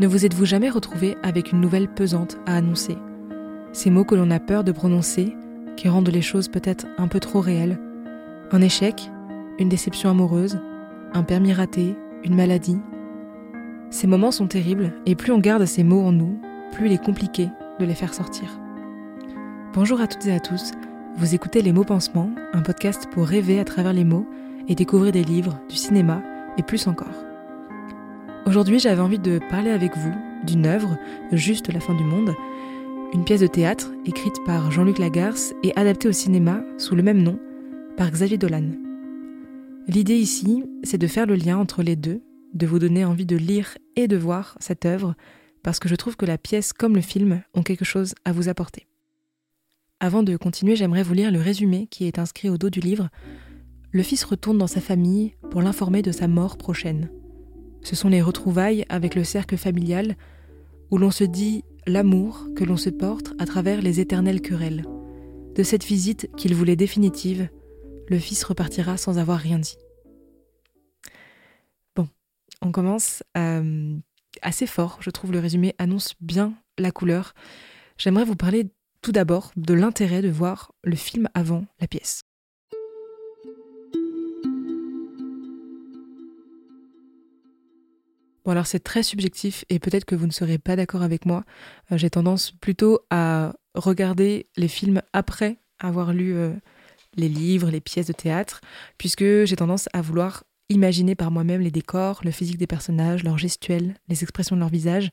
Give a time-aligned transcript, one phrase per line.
[0.00, 2.98] Ne vous êtes-vous jamais retrouvé avec une nouvelle pesante à annoncer?
[3.72, 5.36] Ces mots que l'on a peur de prononcer,
[5.76, 7.78] qui rendent les choses peut-être un peu trop réelles.
[8.50, 9.08] Un échec,
[9.60, 10.58] une déception amoureuse,
[11.12, 11.94] un permis raté,
[12.24, 12.78] une maladie.
[13.90, 16.40] Ces moments sont terribles et plus on garde ces mots en nous,
[16.72, 17.48] plus il est compliqué
[17.78, 18.58] de les faire sortir.
[19.74, 20.72] Bonjour à toutes et à tous,
[21.16, 24.26] vous écoutez Les mots pansements, un podcast pour rêver à travers les mots
[24.66, 26.20] et découvrir des livres, du cinéma
[26.58, 27.33] et plus encore.
[28.54, 30.14] Aujourd'hui, j'avais envie de parler avec vous
[30.46, 30.96] d'une œuvre,
[31.32, 32.36] Juste la fin du monde,
[33.12, 37.20] une pièce de théâtre écrite par Jean-Luc Lagarce et adaptée au cinéma sous le même
[37.20, 37.36] nom
[37.96, 38.70] par Xavier Dolan.
[39.88, 42.22] L'idée ici, c'est de faire le lien entre les deux,
[42.52, 45.16] de vous donner envie de lire et de voir cette œuvre,
[45.64, 48.48] parce que je trouve que la pièce comme le film ont quelque chose à vous
[48.48, 48.86] apporter.
[49.98, 53.08] Avant de continuer, j'aimerais vous lire le résumé qui est inscrit au dos du livre.
[53.90, 57.10] Le fils retourne dans sa famille pour l'informer de sa mort prochaine.
[57.84, 60.16] Ce sont les retrouvailles avec le cercle familial
[60.90, 64.84] où l'on se dit l'amour que l'on se porte à travers les éternelles querelles.
[65.54, 67.48] De cette visite qu'il voulait définitive,
[68.08, 69.76] le fils repartira sans avoir rien dit.
[71.94, 72.08] Bon,
[72.62, 73.96] on commence euh,
[74.40, 77.34] assez fort, je trouve le résumé annonce bien la couleur.
[77.98, 78.66] J'aimerais vous parler
[79.02, 82.22] tout d'abord de l'intérêt de voir le film avant la pièce.
[88.44, 91.44] Bon alors c'est très subjectif et peut-être que vous ne serez pas d'accord avec moi.
[91.90, 96.52] Euh, j'ai tendance plutôt à regarder les films après avoir lu euh,
[97.16, 98.60] les livres, les pièces de théâtre,
[98.98, 103.38] puisque j'ai tendance à vouloir imaginer par moi-même les décors, le physique des personnages, leurs
[103.38, 105.10] gestuels, les expressions de leur visage.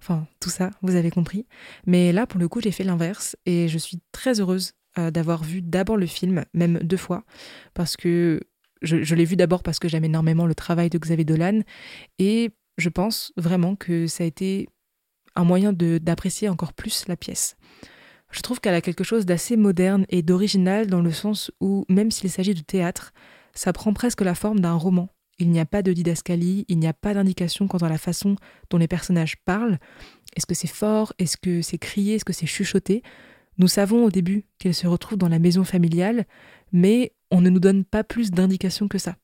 [0.00, 1.46] Enfin, tout ça, vous avez compris.
[1.86, 5.42] Mais là, pour le coup, j'ai fait l'inverse et je suis très heureuse euh, d'avoir
[5.42, 7.24] vu d'abord le film, même deux fois,
[7.74, 8.40] parce que
[8.82, 11.60] je, l'ai vu d'abord parce que j'aime énormément le travail de Xavier Dolan
[12.18, 14.68] et je pense vraiment que ça a été
[15.34, 17.56] un moyen d'apprécier encore plus la pièce.
[18.30, 22.10] Je trouve qu'elle a quelque chose d'assez moderne et d'original dans le sens où, même
[22.10, 23.12] s'il s'agit de théâtre,
[23.54, 25.08] ça prend presque la forme d'un roman.
[25.38, 28.36] Il n'y a pas de didascalie, il n'y a pas d'indication quant à la façon
[28.70, 29.78] dont les personnages parlent.
[30.36, 31.12] Est-ce que c'est fort?
[31.18, 32.16] Est-ce que c'est crié?
[32.16, 33.02] Est-ce que c'est chuchoté?
[33.56, 36.26] Nous savons au début qu'elle se retrouve dans la maison familiale,
[36.72, 39.16] mais on ne nous donne pas plus d'indications que ça.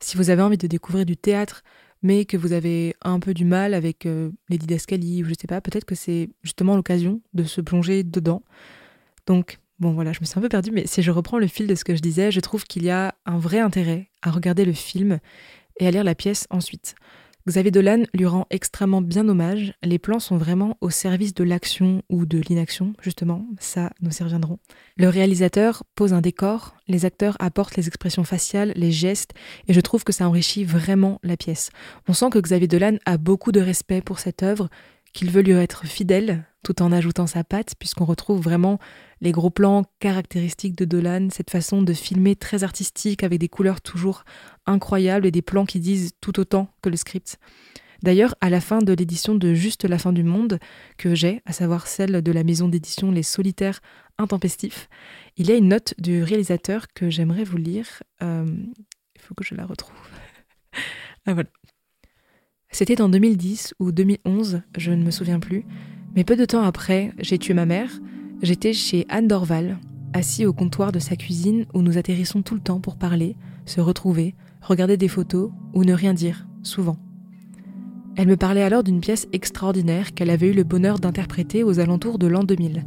[0.00, 1.62] Si vous avez envie de découvrir du théâtre
[2.02, 5.46] mais que vous avez un peu du mal avec euh, les didascalies, ou je sais
[5.46, 8.42] pas, peut-être que c'est justement l'occasion de se plonger dedans.
[9.26, 11.66] Donc, bon voilà, je me suis un peu perdue, mais si je reprends le fil
[11.66, 14.64] de ce que je disais, je trouve qu'il y a un vrai intérêt à regarder
[14.64, 15.18] le film
[15.80, 16.94] et à lire la pièce ensuite.
[17.48, 19.72] Xavier Dolan lui rend extrêmement bien hommage.
[19.82, 24.22] Les plans sont vraiment au service de l'action ou de l'inaction, justement, ça nous y
[24.22, 24.58] reviendrons.
[24.98, 29.32] Le réalisateur pose un décor, les acteurs apportent les expressions faciales, les gestes,
[29.66, 31.70] et je trouve que ça enrichit vraiment la pièce.
[32.06, 34.68] On sent que Xavier Dolan a beaucoup de respect pour cette œuvre,
[35.12, 38.78] qu'il veut lui être fidèle, tout en ajoutant sa patte, puisqu'on retrouve vraiment
[39.20, 43.80] les gros plans caractéristiques de Dolan, cette façon de filmer très artistique avec des couleurs
[43.80, 44.24] toujours
[44.66, 47.38] incroyables et des plans qui disent tout autant que le script.
[48.02, 50.58] D'ailleurs, à la fin de l'édition de Juste la fin du monde,
[50.98, 53.80] que j'ai, à savoir celle de la maison d'édition Les Solitaires
[54.18, 54.88] Intempestifs,
[55.36, 58.02] il y a une note du réalisateur que j'aimerais vous lire.
[58.22, 58.46] Euh,
[59.16, 59.96] il faut que je la retrouve.
[61.26, 61.48] ah voilà.
[62.70, 65.64] C'était en 2010 ou 2011, je ne me souviens plus,
[66.14, 68.00] mais peu de temps après, j'ai tué ma mère,
[68.40, 69.78] J'étais chez Anne Dorval,
[70.12, 73.34] assis au comptoir de sa cuisine où nous atterrissons tout le temps pour parler,
[73.66, 76.98] se retrouver, regarder des photos ou ne rien dire, souvent.
[78.14, 82.18] Elle me parlait alors d'une pièce extraordinaire qu'elle avait eu le bonheur d'interpréter aux alentours
[82.18, 82.84] de l'an 2000.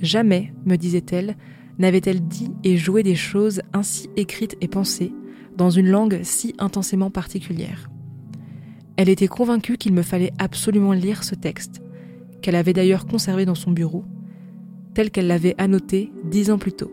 [0.00, 1.36] Jamais, me disait-elle,
[1.78, 5.12] n'avait-elle dit et joué des choses ainsi écrites et pensées,
[5.56, 7.90] dans une langue si intensément particulière.
[8.96, 11.82] Elle était convaincue qu'il me fallait absolument lire ce texte,
[12.42, 14.04] qu'elle avait d'ailleurs conservé dans son bureau,
[14.94, 16.92] telle qu'elle l'avait annoté dix ans plus tôt.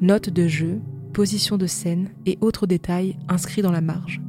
[0.00, 0.80] Notes de jeu,
[1.12, 4.20] position de scène et autres détails inscrits dans la marge.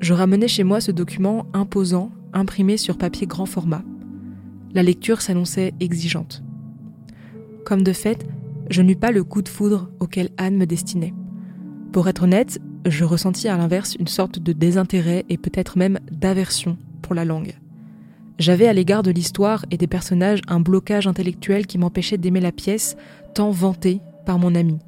[0.00, 3.82] Je ramenais chez moi ce document imposant, imprimé sur papier grand format.
[4.72, 6.42] La lecture s'annonçait exigeante.
[7.64, 8.26] Comme de fait,
[8.70, 11.14] je n'eus pas le coup de foudre auquel Anne me destinait.
[11.92, 16.76] Pour être honnête, je ressentis à l'inverse une sorte de désintérêt et peut-être même d'aversion
[17.02, 17.54] pour la langue.
[18.38, 22.52] J'avais à l'égard de l'histoire et des personnages un blocage intellectuel qui m'empêchait d'aimer la
[22.52, 22.96] pièce,
[23.34, 24.78] tant vantée par mon ami.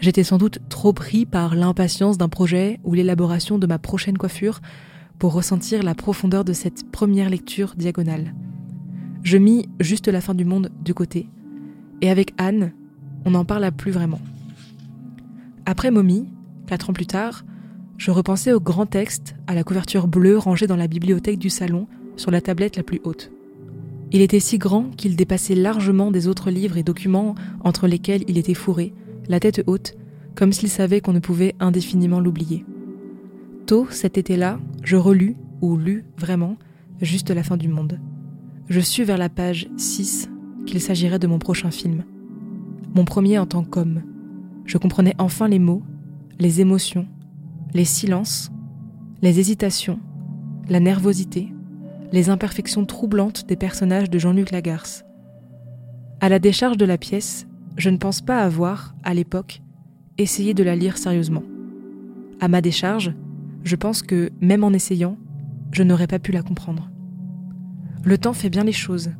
[0.00, 4.60] J'étais sans doute trop pris par l'impatience d'un projet ou l'élaboration de ma prochaine coiffure
[5.20, 8.34] pour ressentir la profondeur de cette première lecture diagonale.
[9.22, 11.28] Je mis juste la fin du monde de côté,
[12.00, 12.72] et avec Anne,
[13.24, 14.20] on n'en parla plus vraiment.
[15.64, 16.26] Après Mommy,
[16.72, 17.44] quatre ans plus tard,
[17.98, 21.86] je repensais au grand texte, à la couverture bleue rangée dans la bibliothèque du salon,
[22.16, 23.30] sur la tablette la plus haute.
[24.10, 28.38] Il était si grand qu'il dépassait largement des autres livres et documents entre lesquels il
[28.38, 28.94] était fourré,
[29.28, 29.98] la tête haute,
[30.34, 32.64] comme s'il savait qu'on ne pouvait indéfiniment l'oublier.
[33.66, 36.56] Tôt cet été-là, je relus, ou lus vraiment,
[37.02, 38.00] juste la fin du monde.
[38.70, 40.30] Je sus vers la page 6
[40.64, 42.04] qu'il s'agirait de mon prochain film.
[42.94, 44.00] Mon premier en tant qu'homme.
[44.64, 45.82] Je comprenais enfin les mots,
[46.42, 47.06] les émotions,
[47.72, 48.50] les silences,
[49.22, 50.00] les hésitations,
[50.68, 51.54] la nervosité,
[52.10, 55.04] les imperfections troublantes des personnages de Jean-Luc Lagarce.
[56.20, 57.46] À la décharge de la pièce,
[57.76, 59.62] je ne pense pas avoir, à l'époque,
[60.18, 61.44] essayé de la lire sérieusement.
[62.40, 63.14] À ma décharge,
[63.62, 65.16] je pense que, même en essayant,
[65.70, 66.90] je n'aurais pas pu la comprendre.
[68.02, 69.10] Le temps fait bien les choses.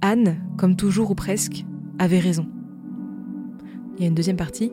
[0.00, 1.66] Anne, comme toujours ou presque,
[1.98, 2.46] avait raison.
[3.96, 4.72] Il y a une deuxième partie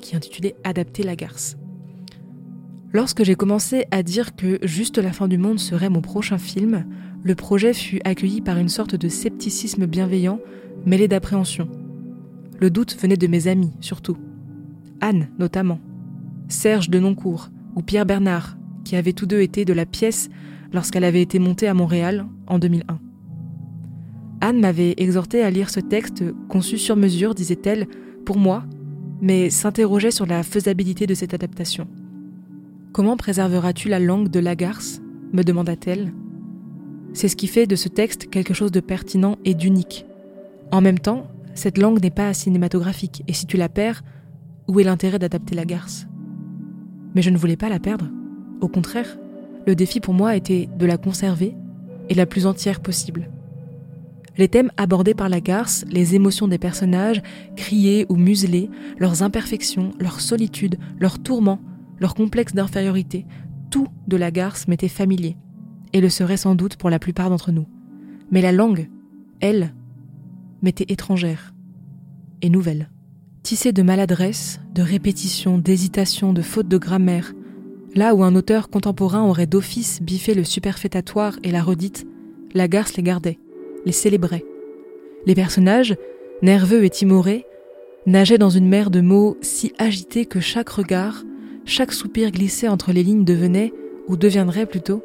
[0.00, 1.56] qui est intitulée Adapter la garce.
[2.92, 6.86] Lorsque j'ai commencé à dire que Juste la fin du monde serait mon prochain film,
[7.22, 10.40] le projet fut accueilli par une sorte de scepticisme bienveillant
[10.86, 11.68] mêlé d'appréhension.
[12.58, 14.16] Le doute venait de mes amis, surtout.
[15.00, 15.80] Anne, notamment.
[16.48, 20.28] Serge de Noncourt ou Pierre Bernard, qui avaient tous deux été de la pièce
[20.72, 22.98] lorsqu'elle avait été montée à Montréal en 2001.
[24.40, 27.86] Anne m'avait exhorté à lire ce texte conçu sur mesure, disait-elle,
[28.24, 28.64] pour moi,
[29.20, 31.88] mais s'interrogeait sur la faisabilité de cette adaptation.
[32.92, 35.00] Comment préserveras-tu la langue de Lagarce?
[35.32, 36.12] me demanda-t-elle.
[37.12, 40.06] C'est ce qui fait de ce texte quelque chose de pertinent et d'unique.
[40.70, 44.02] En même temps, cette langue n'est pas cinématographique, et si tu la perds,
[44.68, 46.06] où est l'intérêt d'adapter Lagarce?
[47.14, 48.10] Mais je ne voulais pas la perdre.
[48.60, 49.18] Au contraire,
[49.66, 51.54] le défi pour moi était de la conserver
[52.08, 53.30] et la plus entière possible.
[54.38, 57.22] Les thèmes abordés par Lagarce, les émotions des personnages,
[57.56, 61.60] criés ou muselés, leurs imperfections, leur solitude, leurs tourments,
[61.98, 63.26] leur complexe d'infériorité,
[63.70, 65.36] tout de la garce m'était familier,
[65.92, 67.66] et le serait sans doute pour la plupart d'entre nous.
[68.30, 68.88] Mais la langue,
[69.40, 69.74] elle,
[70.62, 71.52] m'était étrangère
[72.40, 72.90] et nouvelle.
[73.42, 77.34] Tissée de maladresse, de répétition, d'hésitation, de fautes de grammaire,
[77.96, 82.06] là où un auteur contemporain aurait d'office biffé le superfétatoire et la redite,
[82.54, 83.38] la garce les gardait,
[83.84, 84.44] les célébrait.
[85.26, 85.96] Les personnages,
[86.42, 87.46] nerveux et timorés,
[88.06, 91.24] nageaient dans une mer de mots si agités que chaque regard,
[91.64, 93.72] chaque soupir glissé entre les lignes devenait,
[94.08, 95.02] ou deviendrait plutôt,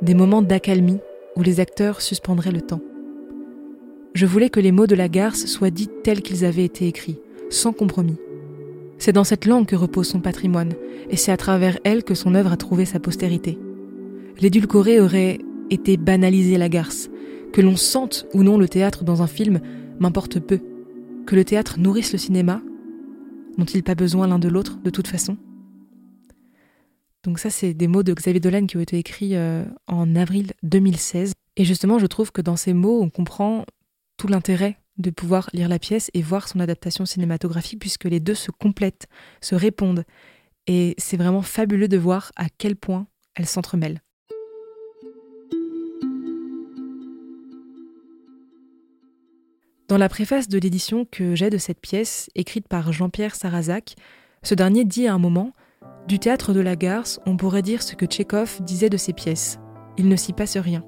[0.00, 1.00] des moments d'accalmie
[1.36, 2.80] où les acteurs suspendraient le temps.
[4.14, 7.18] Je voulais que les mots de la garce soient dits tels qu'ils avaient été écrits,
[7.50, 8.18] sans compromis.
[8.98, 10.74] C'est dans cette langue que repose son patrimoine,
[11.10, 13.58] et c'est à travers elle que son œuvre a trouvé sa postérité.
[14.40, 15.38] L'édulcoré aurait
[15.70, 17.10] été banaliser la garce.
[17.52, 19.60] Que l'on sente ou non le théâtre dans un film
[19.98, 20.60] m'importe peu.
[21.26, 22.62] Que le théâtre nourrisse le cinéma,
[23.58, 25.36] n'ont-ils pas besoin l'un de l'autre de toute façon
[27.24, 30.54] donc ça, c'est des mots de Xavier Dolan qui ont été écrits euh, en avril
[30.64, 31.34] 2016.
[31.56, 33.64] Et justement, je trouve que dans ces mots, on comprend
[34.16, 38.34] tout l'intérêt de pouvoir lire la pièce et voir son adaptation cinématographique, puisque les deux
[38.34, 39.06] se complètent,
[39.40, 40.04] se répondent.
[40.66, 43.06] Et c'est vraiment fabuleux de voir à quel point
[43.36, 44.02] elles s'entremêlent.
[49.92, 53.94] Dans la préface de l'édition que j'ai de cette pièce, écrite par Jean-Pierre Sarrazac,
[54.42, 55.52] ce dernier dit à un moment
[56.08, 59.58] du théâtre de la Garce, on pourrait dire ce que Tchékov disait de ses pièces.
[59.98, 60.82] Il ne s'y passe rien.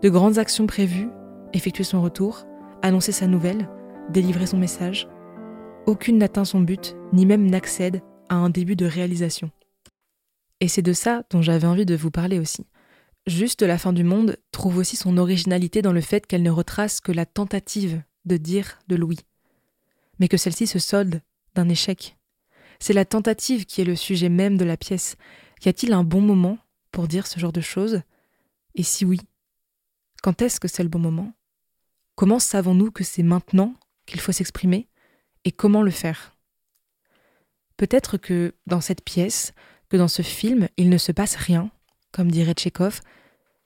[0.00, 1.10] De grandes actions prévues,
[1.52, 2.46] effectuer son retour,
[2.80, 3.68] annoncer sa nouvelle,
[4.08, 5.08] délivrer son message.
[5.84, 9.50] Aucune n'atteint son but, ni même n'accède à un début de réalisation.
[10.60, 12.64] Et c'est de ça dont j'avais envie de vous parler aussi.
[13.26, 17.02] Juste la fin du monde trouve aussi son originalité dans le fait qu'elle ne retrace
[17.02, 19.18] que la tentative de dire de Louis,
[20.18, 21.22] mais que celle-ci se solde
[21.54, 22.16] d'un échec.
[22.78, 25.16] C'est la tentative qui est le sujet même de la pièce.
[25.64, 26.58] Y a-t-il un bon moment
[26.90, 28.02] pour dire ce genre de choses?
[28.74, 29.20] Et si oui,
[30.22, 31.32] quand est-ce que c'est le bon moment?
[32.14, 33.74] Comment savons-nous que c'est maintenant
[34.06, 34.88] qu'il faut s'exprimer?
[35.44, 36.36] Et comment le faire?
[37.76, 39.52] Peut-être que dans cette pièce,
[39.88, 41.70] que dans ce film, il ne se passe rien,
[42.12, 43.00] comme dirait Tchékov,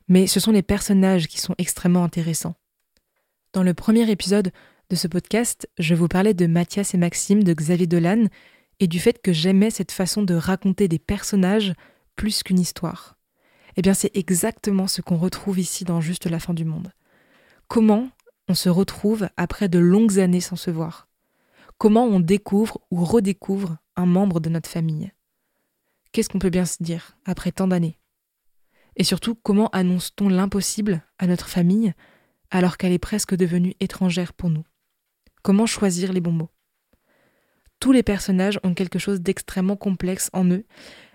[0.08, 2.54] mais ce sont les personnages qui sont extrêmement intéressants.
[3.52, 4.52] Dans le premier épisode
[4.90, 8.26] de ce podcast, je vous parlais de Mathias et Maxime de Xavier Dolan
[8.80, 11.72] et du fait que j'aimais cette façon de raconter des personnages
[12.16, 13.16] plus qu'une histoire.
[13.76, 16.92] Eh bien, c'est exactement ce qu'on retrouve ici dans Juste la fin du monde.
[17.68, 18.08] Comment
[18.48, 21.08] on se retrouve après de longues années sans se voir?
[21.78, 25.12] Comment on découvre ou redécouvre un membre de notre famille?
[26.12, 27.98] Qu'est-ce qu'on peut bien se dire après tant d'années?
[28.96, 31.92] Et surtout, comment annonce-t-on l'impossible à notre famille?
[32.50, 34.64] Alors qu'elle est presque devenue étrangère pour nous
[35.42, 36.50] Comment choisir les bons mots?
[37.78, 40.64] Tous les personnages ont quelque chose d'extrêmement complexe en eux,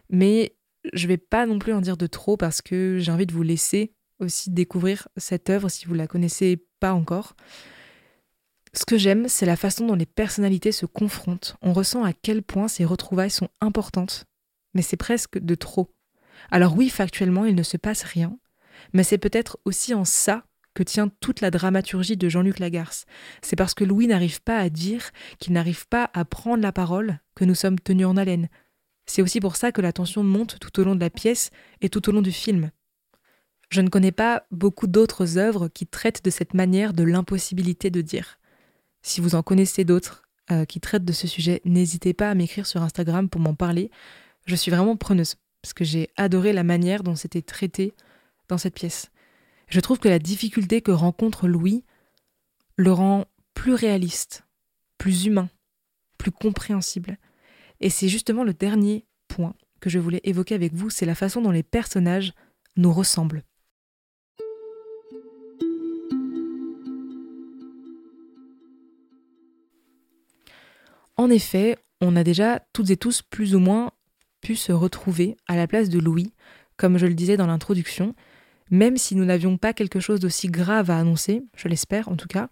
[0.10, 0.56] mais
[0.94, 3.44] je vais pas non plus en dire de trop parce que j'ai envie de vous
[3.44, 7.36] laisser aussi découvrir cette œuvre si vous la connaissez pas encore.
[8.74, 11.58] Ce que j'aime, c'est la façon dont les personnalités se confrontent.
[11.62, 14.26] On ressent à quel point ces retrouvailles sont importantes,
[14.74, 15.94] mais c'est presque de trop.
[16.52, 18.40] Alors oui, factuellement, il ne se passe rien,
[18.94, 23.06] mais c'est peut-être aussi en ça que tient toute la dramaturgie de Jean-Luc Lagarce.
[23.42, 27.20] C'est parce que Louis n'arrive pas à dire, qu'il n'arrive pas à prendre la parole,
[27.36, 28.50] que nous sommes tenus en haleine.
[29.06, 31.50] C'est aussi pour ça que la tension monte tout au long de la pièce
[31.82, 32.72] et tout au long du film.
[33.70, 38.02] Je ne connais pas beaucoup d'autres œuvres qui traitent de cette manière de l'impossibilité de
[38.02, 38.38] dire.
[39.02, 42.68] Si vous en connaissez d'autres euh, qui traitent de ce sujet, n'hésitez pas à m'écrire
[42.68, 43.90] sur Instagram pour m'en parler.
[44.46, 47.94] Je suis vraiment preneuse, parce que j'ai adoré la manière dont c'était traité
[48.50, 49.10] dans cette pièce.
[49.72, 51.86] Je trouve que la difficulté que rencontre Louis
[52.76, 54.44] le rend plus réaliste,
[54.98, 55.50] plus humain,
[56.18, 57.18] plus compréhensible.
[57.80, 61.42] Et c'est justement le dernier point que je voulais évoquer avec vous, c'est la façon
[61.42, 62.34] dont les personnages
[62.76, 63.44] nous ressemblent.
[71.16, 73.92] En effet, on a déjà toutes et tous plus ou moins
[74.42, 76.34] pu se retrouver à la place de Louis,
[76.76, 78.16] comme je le disais dans l'introduction,
[78.72, 82.28] même si nous n'avions pas quelque chose d'aussi grave à annoncer, je l'espère en tout
[82.28, 82.50] cas,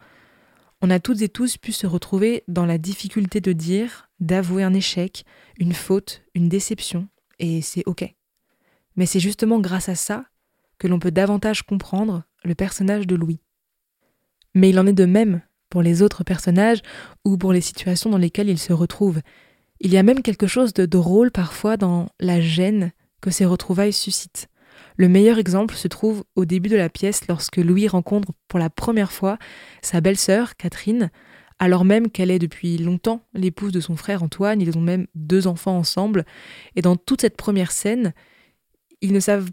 [0.81, 4.73] on a toutes et tous pu se retrouver dans la difficulté de dire, d'avouer un
[4.73, 5.25] échec,
[5.57, 7.07] une faute, une déception,
[7.39, 8.13] et c'est ok.
[8.95, 10.25] Mais c'est justement grâce à ça
[10.77, 13.41] que l'on peut davantage comprendre le personnage de Louis.
[14.55, 16.81] Mais il en est de même pour les autres personnages
[17.25, 19.21] ou pour les situations dans lesquelles ils se retrouvent.
[19.79, 23.93] Il y a même quelque chose de drôle parfois dans la gêne que ces retrouvailles
[23.93, 24.49] suscitent.
[24.99, 28.69] Le meilleur exemple se trouve au début de la pièce lorsque Louis rencontre pour la
[28.69, 29.39] première fois
[29.81, 31.09] sa belle-sœur, Catherine,
[31.57, 35.47] alors même qu'elle est depuis longtemps l'épouse de son frère Antoine, ils ont même deux
[35.47, 36.25] enfants ensemble,
[36.75, 38.13] et dans toute cette première scène,
[38.99, 39.49] ils ne savent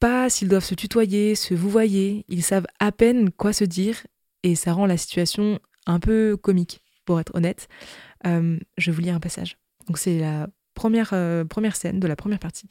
[0.00, 4.06] pas s'ils doivent se tutoyer, se vouvoyer, ils savent à peine quoi se dire,
[4.44, 7.68] et ça rend la situation un peu comique, pour être honnête.
[8.26, 9.58] Euh, je vous lire un passage.
[9.88, 12.70] Donc c'est la première, euh, première scène de la première partie.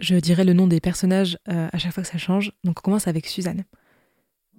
[0.00, 2.52] Je dirai le nom des personnages euh, à chaque fois que ça change.
[2.64, 3.64] Donc on commence avec Suzanne.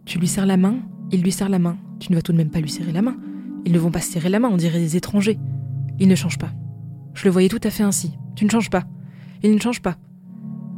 [0.06, 0.80] Tu lui serres la main,
[1.12, 1.78] il lui serre la main.
[2.00, 3.18] Tu ne vas tout de même pas lui serrer la main.
[3.66, 5.40] Ils ne vont pas se serrer la main, on dirait des étrangers.
[6.00, 6.52] Il ne change pas.
[7.14, 8.14] Je le voyais tout à fait ainsi.
[8.36, 8.84] Tu ne changes pas.
[9.44, 9.98] Il ne change pas.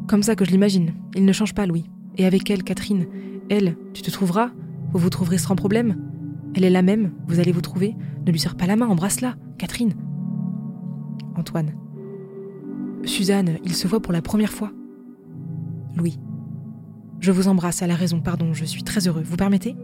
[0.08, 0.93] Comme ça que je l'imagine.
[1.15, 1.86] Il ne change pas, Louis.
[2.17, 3.08] Et avec elle, Catherine,
[3.50, 4.51] elle, tu te trouveras
[4.91, 5.98] Vous vous trouverez sans problème
[6.55, 7.96] Elle est la même, vous allez vous trouver.
[8.25, 9.36] Ne lui serre pas la main, embrasse-la.
[9.58, 9.93] Catherine.
[11.36, 11.83] Antoine.
[13.05, 14.72] Suzanne, il se voit pour la première fois.
[15.95, 16.19] Louis.
[17.19, 19.24] Je vous embrasse à la raison, pardon, je suis très heureux.
[19.24, 19.75] Vous permettez?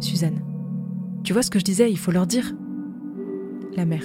[0.00, 0.40] Suzanne.
[1.22, 2.54] Tu vois ce que je disais, il faut leur dire.
[3.76, 4.04] La mère.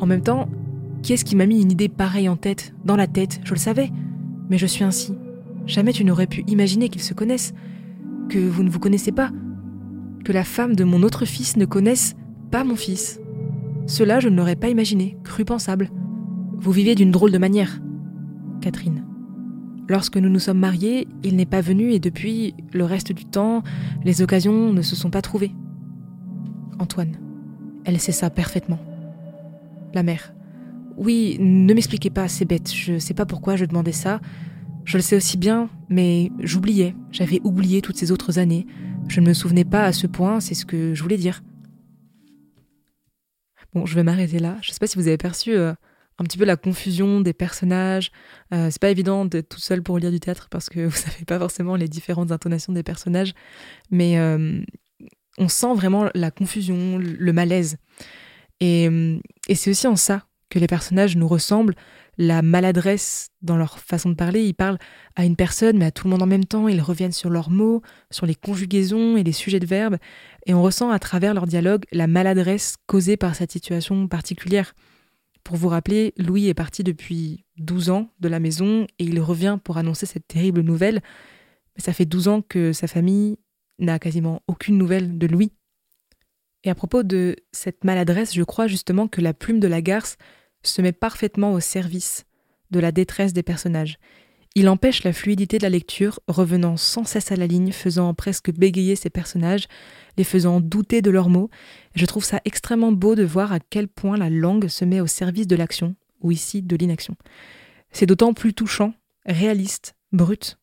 [0.00, 0.48] En même temps,
[1.02, 3.58] qui est-ce qui m'a mis une idée pareille en tête, dans la tête Je le
[3.58, 3.90] savais.
[4.48, 5.14] Mais je suis ainsi.
[5.66, 7.54] Jamais tu n'aurais pu imaginer qu'ils se connaissent,
[8.28, 9.30] que vous ne vous connaissez pas,
[10.24, 12.16] que la femme de mon autre fils ne connaisse
[12.50, 13.20] pas mon fils.
[13.86, 15.90] Cela, je ne l'aurais pas imaginé, cru pensable.
[16.60, 17.80] Vous vivez d'une drôle de manière.
[18.60, 19.02] Catherine.
[19.88, 23.62] Lorsque nous nous sommes mariés, il n'est pas venu et depuis, le reste du temps,
[24.04, 25.52] les occasions ne se sont pas trouvées.
[26.78, 27.16] Antoine.
[27.86, 28.78] Elle sait ça parfaitement.
[29.94, 30.34] La mère.
[30.98, 34.20] Oui, ne m'expliquez pas, c'est bête, je sais pas pourquoi je demandais ça.
[34.84, 38.66] Je le sais aussi bien, mais j'oubliais, j'avais oublié toutes ces autres années.
[39.08, 41.42] Je ne me souvenais pas à ce point, c'est ce que je voulais dire.
[43.72, 44.58] Bon, je vais m'arrêter là.
[44.60, 45.72] Je sais pas si vous avez perçu euh,
[46.20, 48.12] un petit peu la confusion des personnages.
[48.52, 51.24] Euh, c'est pas évident d'être tout seul pour lire du théâtre parce que vous savez
[51.26, 53.34] pas forcément les différentes intonations des personnages,
[53.90, 54.60] mais euh,
[55.38, 57.78] on sent vraiment la confusion, le malaise.
[58.60, 58.84] Et,
[59.48, 61.74] et c'est aussi en ça que les personnages nous ressemblent,
[62.18, 64.44] la maladresse dans leur façon de parler.
[64.44, 64.78] Ils parlent
[65.16, 66.68] à une personne, mais à tout le monde en même temps.
[66.68, 69.96] Ils reviennent sur leurs mots, sur les conjugaisons et les sujets de verbes.
[70.44, 74.74] Et on ressent à travers leur dialogue la maladresse causée par cette situation particulière.
[75.44, 79.58] Pour vous rappeler, Louis est parti depuis 12 ans de la maison et il revient
[79.62, 81.00] pour annoncer cette terrible nouvelle.
[81.76, 83.38] Mais ça fait 12 ans que sa famille
[83.78, 85.52] n'a quasiment aucune nouvelle de Louis.
[86.64, 90.18] Et à propos de cette maladresse, je crois justement que la plume de la garce
[90.62, 92.26] se met parfaitement au service
[92.70, 93.98] de la détresse des personnages.
[94.56, 98.50] Il empêche la fluidité de la lecture, revenant sans cesse à la ligne, faisant presque
[98.52, 99.68] bégayer ses personnages,
[100.16, 101.50] les faisant douter de leurs mots.
[101.94, 105.06] Je trouve ça extrêmement beau de voir à quel point la langue se met au
[105.06, 107.14] service de l'action, ou ici de l'inaction.
[107.92, 108.92] C'est d'autant plus touchant,
[109.24, 110.58] réaliste, brut.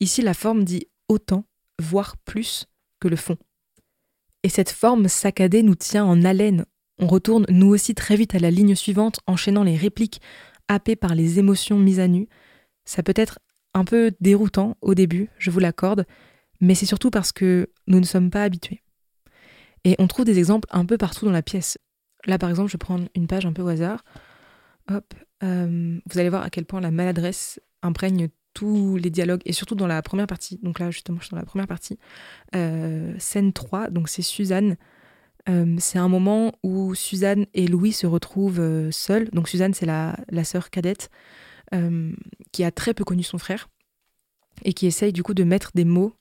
[0.00, 1.44] Ici, la forme dit autant,
[1.78, 2.66] voire plus,
[2.98, 3.36] que le fond.
[4.42, 6.64] Et cette forme saccadée nous tient en haleine.
[6.98, 10.20] On retourne nous aussi très vite à la ligne suivante, enchaînant les répliques,
[10.68, 12.28] happé par les émotions mises à nu.
[12.88, 13.38] Ça peut être
[13.74, 16.06] un peu déroutant au début, je vous l'accorde,
[16.62, 18.82] mais c'est surtout parce que nous ne sommes pas habitués.
[19.84, 21.76] Et on trouve des exemples un peu partout dans la pièce.
[22.24, 24.04] Là, par exemple, je prendre une page un peu au hasard.
[24.90, 25.04] Hop,
[25.42, 29.74] euh, vous allez voir à quel point la maladresse imprègne tous les dialogues, et surtout
[29.74, 30.58] dans la première partie.
[30.62, 31.98] Donc là, justement, je suis dans la première partie.
[32.56, 34.78] Euh, scène 3, donc c'est Suzanne.
[35.50, 39.28] Euh, c'est un moment où Suzanne et Louis se retrouvent seuls.
[39.34, 41.10] Donc Suzanne, c'est la sœur cadette
[42.52, 43.68] qui a très peu connu son frère
[44.64, 46.14] et qui essaye du coup de mettre des mots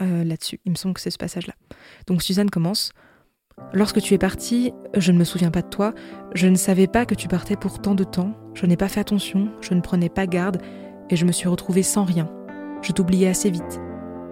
[0.00, 0.60] là-dessus.
[0.64, 1.54] Il me semble que c'est ce passage-là.
[2.06, 2.92] Donc Suzanne commence.
[3.72, 5.92] Lorsque tu es parti, je ne me souviens pas de toi,
[6.32, 9.00] je ne savais pas que tu partais pour tant de temps, je n'ai pas fait
[9.00, 10.62] attention, je ne prenais pas garde,
[11.10, 12.32] et je me suis retrouvée sans rien.
[12.82, 13.80] Je t'oubliais assez vite.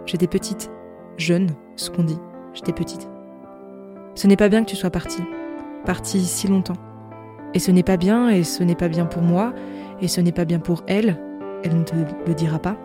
[0.06, 0.70] J'étais petite,
[1.16, 2.18] jeune, ce qu'on dit,
[2.54, 3.08] j'étais petite.
[4.14, 5.22] Ce n'est pas bien que tu sois partie,
[5.84, 6.76] partie si longtemps.
[7.52, 9.52] Et ce n'est pas bien, et ce n'est pas bien pour moi,
[10.00, 11.16] et ce n'est pas bien pour elle,
[11.64, 11.94] elle ne te
[12.26, 12.76] le dira pas.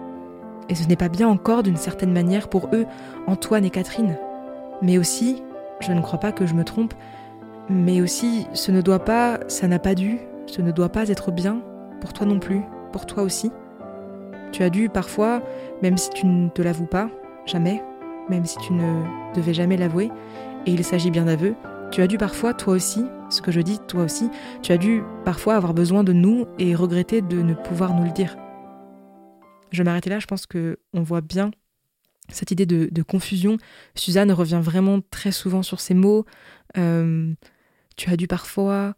[0.69, 2.85] Et ce n'est pas bien encore d'une certaine manière pour eux,
[3.27, 4.17] Antoine et Catherine.
[4.81, 5.43] Mais aussi,
[5.79, 6.93] je ne crois pas que je me trompe,
[7.69, 11.31] mais aussi ce ne doit pas, ça n'a pas dû, ce ne doit pas être
[11.31, 11.61] bien,
[11.99, 13.51] pour toi non plus, pour toi aussi.
[14.51, 15.41] Tu as dû parfois,
[15.81, 17.09] même si tu ne te l'avoues pas,
[17.45, 17.81] jamais,
[18.29, 19.03] même si tu ne
[19.35, 20.11] devais jamais l'avouer,
[20.65, 21.55] et il s'agit bien d'aveu,
[21.91, 24.29] tu as dû parfois, toi aussi, ce que je dis, toi aussi,
[24.63, 28.11] tu as dû parfois avoir besoin de nous et regretter de ne pouvoir nous le
[28.11, 28.37] dire.
[29.71, 31.51] Je vais m'arrêter là, je pense que on voit bien
[32.29, 33.57] cette idée de, confusion.
[33.93, 36.25] Suzanne revient vraiment très souvent sur ces mots.
[36.77, 37.33] Euh,
[37.97, 38.95] tu as dû parfois,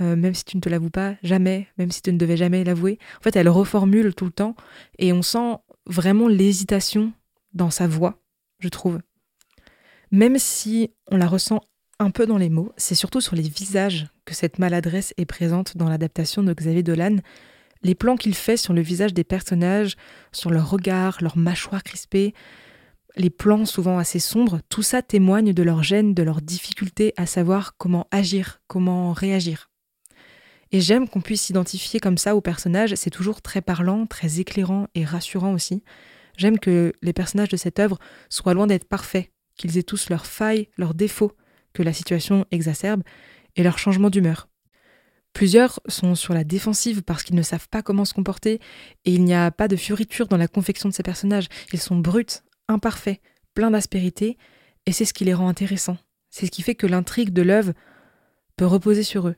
[0.00, 2.64] euh, même si tu ne te l'avoues pas, jamais, même si tu ne devais jamais
[2.64, 2.98] l'avouer.
[3.20, 4.56] En fait, elle reformule tout le temps
[4.98, 7.12] et on sent vraiment l'hésitation
[7.54, 8.20] dans sa voix,
[8.58, 8.98] je trouve.
[10.10, 11.60] Même si on la ressent
[12.02, 15.76] un peu dans les mots, c'est surtout sur les visages que cette maladresse est présente
[15.76, 17.16] dans l'adaptation de Xavier Dolan.
[17.82, 19.96] Les plans qu'il fait sur le visage des personnages,
[20.32, 22.34] sur leur regard, leur mâchoire crispée,
[23.16, 27.26] les plans souvent assez sombres, tout ça témoigne de leur gêne, de leur difficulté à
[27.26, 29.70] savoir comment agir, comment réagir.
[30.70, 34.86] Et j'aime qu'on puisse s'identifier comme ça aux personnages, c'est toujours très parlant, très éclairant
[34.94, 35.82] et rassurant aussi.
[36.38, 37.98] J'aime que les personnages de cette œuvre
[38.30, 41.32] soient loin d'être parfaits, qu'ils aient tous leurs failles, leurs défauts,
[41.72, 43.02] que la situation exacerbe,
[43.56, 44.48] et leur changement d'humeur.
[45.32, 48.60] Plusieurs sont sur la défensive parce qu'ils ne savent pas comment se comporter,
[49.04, 51.48] et il n'y a pas de fioriture dans la confection de ces personnages.
[51.72, 53.20] Ils sont bruts, imparfaits,
[53.54, 54.36] pleins d'aspérité,
[54.86, 55.98] et c'est ce qui les rend intéressants.
[56.30, 57.72] C'est ce qui fait que l'intrigue de l'œuvre
[58.56, 59.36] peut reposer sur eux.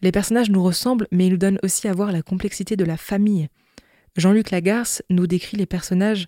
[0.00, 2.96] Les personnages nous ressemblent, mais ils nous donnent aussi à voir la complexité de la
[2.96, 3.48] famille.
[4.16, 6.26] Jean-Luc Lagarce nous décrit les personnages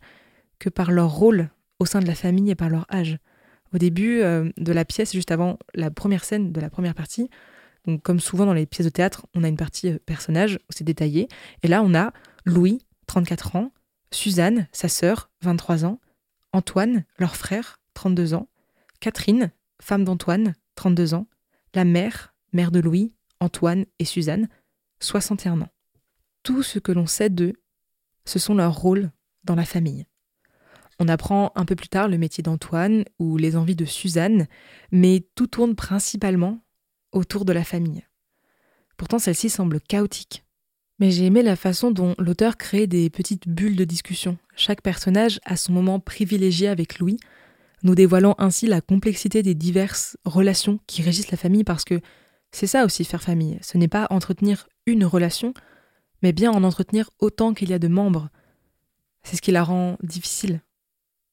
[0.58, 3.18] que par leur rôle au sein de la famille et par leur âge.
[3.74, 7.28] Au début euh, de la pièce, juste avant la première scène de la première partie,
[7.86, 10.84] donc comme souvent dans les pièces de théâtre, on a une partie euh, personnage c'est
[10.84, 11.28] détaillé,
[11.64, 12.12] et là on a
[12.44, 13.72] Louis, 34 ans,
[14.12, 16.00] Suzanne, sa sœur, 23 ans,
[16.52, 18.48] Antoine, leur frère, 32 ans,
[19.00, 19.50] Catherine,
[19.82, 21.26] femme d'Antoine, 32 ans,
[21.74, 24.48] la mère, mère de Louis, Antoine et Suzanne,
[25.00, 25.72] 61 ans.
[26.44, 27.54] Tout ce que l'on sait d'eux,
[28.24, 29.10] ce sont leurs rôles
[29.42, 30.06] dans la famille.
[31.00, 34.46] On apprend un peu plus tard le métier d'Antoine ou les envies de Suzanne,
[34.92, 36.60] mais tout tourne principalement
[37.12, 38.04] autour de la famille.
[38.96, 40.44] Pourtant, celle-ci semble chaotique,
[40.98, 44.38] mais j'ai aimé la façon dont l'auteur crée des petites bulles de discussion.
[44.54, 47.18] Chaque personnage a son moment privilégié avec Louis,
[47.82, 52.00] nous dévoilant ainsi la complexité des diverses relations qui régissent la famille parce que
[52.50, 53.58] c'est ça aussi faire famille.
[53.62, 55.52] Ce n'est pas entretenir une relation,
[56.22, 58.30] mais bien en entretenir autant qu'il y a de membres.
[59.22, 60.62] C'est ce qui la rend difficile.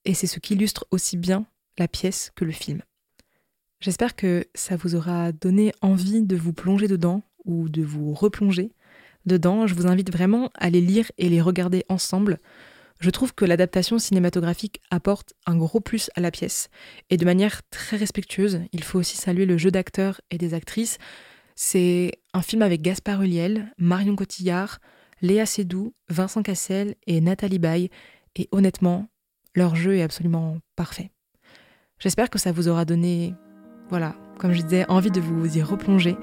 [0.05, 1.45] Et c'est ce qui illustre aussi bien
[1.77, 2.81] la pièce que le film.
[3.79, 8.71] J'espère que ça vous aura donné envie de vous plonger dedans ou de vous replonger
[9.25, 9.67] dedans.
[9.67, 12.39] Je vous invite vraiment à les lire et les regarder ensemble.
[12.99, 16.69] Je trouve que l'adaptation cinématographique apporte un gros plus à la pièce,
[17.09, 18.61] et de manière très respectueuse.
[18.73, 20.99] Il faut aussi saluer le jeu d'acteurs et des actrices.
[21.55, 24.79] C'est un film avec Gaspard Ulliel, Marion Cotillard,
[25.23, 27.89] Léa Seydoux, Vincent Cassel et Nathalie Baye,
[28.35, 29.09] et honnêtement,
[29.55, 31.11] leur jeu est absolument parfait.
[31.99, 33.35] J'espère que ça vous aura donné,
[33.89, 36.17] voilà, comme je disais, envie de vous y replonger.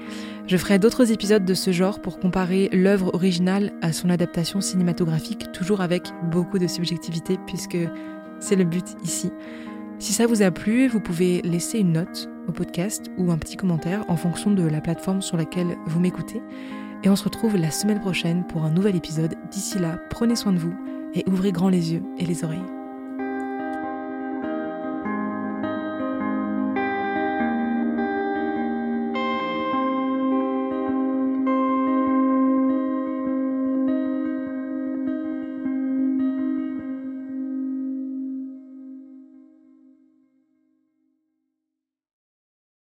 [0.45, 5.51] Je ferai d'autres épisodes de ce genre pour comparer l'œuvre originale à son adaptation cinématographique,
[5.53, 7.77] toujours avec beaucoup de subjectivité, puisque
[8.39, 9.31] c'est le but ici.
[9.99, 13.57] Si ça vous a plu, vous pouvez laisser une note au podcast ou un petit
[13.57, 16.41] commentaire en fonction de la plateforme sur laquelle vous m'écoutez.
[17.03, 19.35] Et on se retrouve la semaine prochaine pour un nouvel épisode.
[19.51, 20.73] D'ici là, prenez soin de vous
[21.13, 22.78] et ouvrez grand les yeux et les oreilles.